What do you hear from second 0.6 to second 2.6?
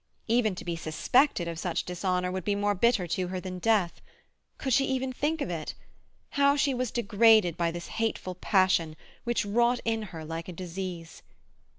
be suspected of such dishonour would be